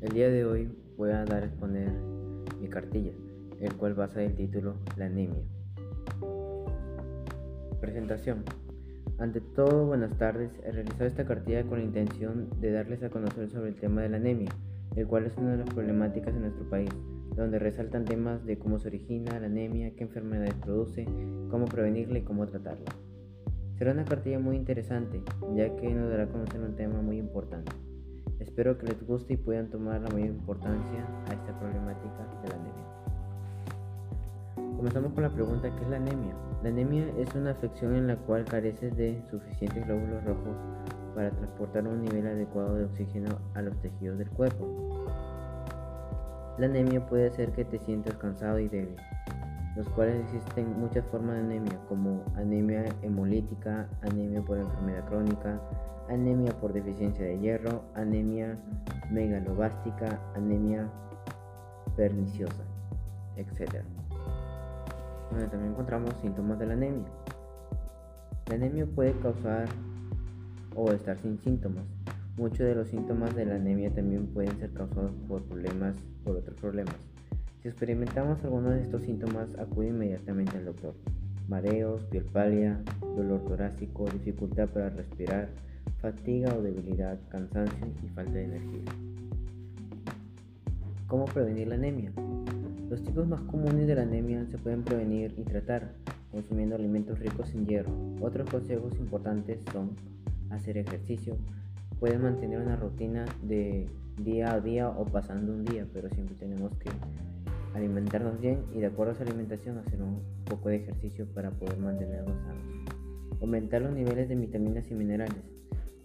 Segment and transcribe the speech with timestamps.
[0.00, 1.90] El día de hoy voy a dar a exponer
[2.60, 3.12] mi cartilla,
[3.58, 5.42] el cual basa el título La anemia.
[7.80, 8.44] Presentación.
[9.18, 10.50] Ante todo, buenas tardes.
[10.62, 14.10] He realizado esta cartilla con la intención de darles a conocer sobre el tema de
[14.10, 14.50] la anemia,
[14.94, 16.90] el cual es una de las problemáticas en nuestro país,
[17.34, 21.06] donde resaltan temas de cómo se origina la anemia, qué enfermedades produce,
[21.50, 22.92] cómo prevenirla y cómo tratarla.
[23.78, 25.22] Será una cartilla muy interesante,
[25.56, 27.72] ya que nos dará a conocer un tema muy importante.
[28.40, 32.54] Espero que les guste y puedan tomar la mayor importancia a esta problemática de la
[32.54, 32.98] anemia.
[34.76, 36.34] Comenzamos con la pregunta ¿qué es la anemia?
[36.62, 40.56] La anemia es una afección en la cual careces de suficientes glóbulos rojos
[41.16, 44.66] para transportar un nivel adecuado de oxígeno a los tejidos del cuerpo.
[46.58, 48.96] La anemia puede hacer que te sientas cansado y débil,
[49.78, 55.60] los cuales existen muchas formas de anemia, como anemia hemolítica, anemia por enfermedad crónica,
[56.08, 58.58] anemia por deficiencia de hierro, anemia
[59.08, 60.90] megalobástica, anemia
[61.96, 62.64] perniciosa,
[63.36, 63.84] etc.
[65.30, 67.06] Donde también encontramos síntomas de la anemia.
[68.48, 69.68] La anemia puede causar
[70.74, 71.84] o estar sin síntomas.
[72.36, 76.56] Muchos de los síntomas de la anemia también pueden ser causados por problemas, por otros
[76.60, 76.96] problemas.
[77.62, 80.94] Si experimentamos alguno de estos síntomas, acude inmediatamente al doctor.
[81.48, 82.80] Mareos, piel pálida,
[83.16, 85.48] dolor torácico, dificultad para respirar,
[86.00, 88.84] fatiga o debilidad, cansancio y falta de energía.
[91.08, 92.12] ¿Cómo prevenir la anemia?
[92.88, 95.94] Los tipos más comunes de la anemia se pueden prevenir y tratar
[96.30, 97.90] consumiendo alimentos ricos en hierro.
[98.20, 99.96] Otros consejos importantes son
[100.50, 101.36] hacer ejercicio.
[101.98, 103.88] Puedes mantener una rutina de
[104.22, 106.90] día a día o pasando un día, pero siempre tenemos que
[107.78, 111.78] alimentarnos bien y de acuerdo a esa alimentación hacer un poco de ejercicio para poder
[111.78, 112.62] mantenernos sanos.
[113.40, 115.42] Aumentar los niveles de vitaminas y minerales.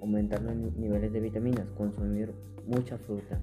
[0.00, 1.66] Aumentar los niveles de vitaminas.
[1.76, 2.32] Consumir
[2.66, 3.40] mucha fruta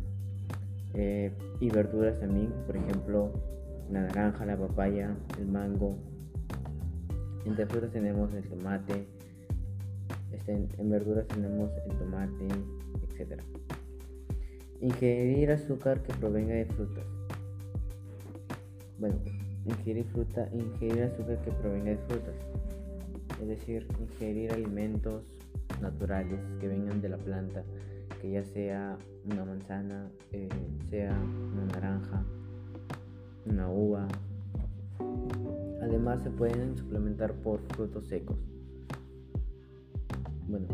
[0.93, 2.54] eh, y verduras también.
[2.67, 3.32] Por ejemplo,
[3.92, 5.98] la naranja, la papaya, el mango.
[7.45, 9.08] Entre frutas tenemos el tomate.
[10.32, 12.48] Este, en verduras tenemos el tomate,
[13.17, 13.42] etc.
[14.80, 17.20] Ingerir azúcar que provenga de frutas.
[19.02, 19.16] Bueno,
[19.66, 22.36] ingerir fruta, ingerir azúcar que provenga de frutas.
[23.42, 25.23] Es decir, ingerir alimentos
[25.82, 27.64] naturales que vengan de la planta,
[28.22, 30.48] que ya sea una manzana, eh,
[30.92, 31.20] sea
[31.52, 32.23] una naranja,
[33.48, 34.08] una uva.
[35.82, 38.38] Además se pueden suplementar por frutos secos.
[40.48, 40.68] Bueno,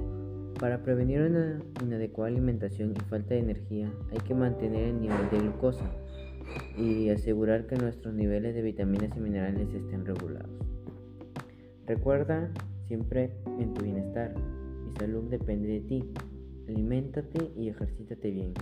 [0.59, 5.39] para prevenir una inadecuada alimentación y falta de energía hay que mantener el nivel de
[5.39, 5.89] glucosa
[6.77, 10.51] y asegurar que nuestros niveles de vitaminas y minerales estén regulados.
[11.85, 12.51] Recuerda
[12.87, 14.33] siempre en tu bienestar
[14.87, 16.03] y salud depende de ti.
[16.67, 18.53] Aliméntate y ejercítate bien.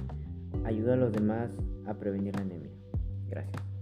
[0.63, 1.49] Ayuda a los demás
[1.85, 2.71] a prevenir la anemia.
[3.29, 3.74] Gracias.